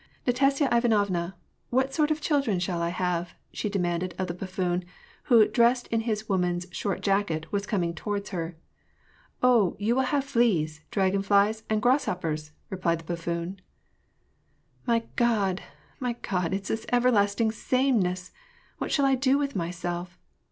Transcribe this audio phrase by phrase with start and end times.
[0.25, 1.35] "Nastasya Ivanovna,
[1.69, 4.83] what sort of children shall I have?" she demanded of the buffoon,
[5.25, 8.55] who, dressed in his woman's short jacket, was coming towards her."
[9.43, 13.61] Oh, you will have fleas, dragon flies, and grasshoppers!" replied the buffoon.
[14.87, 15.59] My Grod!
[15.99, 16.51] my God!
[16.51, 18.31] it's this everlasting sameness!
[18.79, 20.17] What shall I do with myself